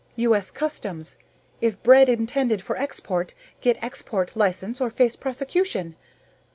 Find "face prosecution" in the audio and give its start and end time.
4.89-5.95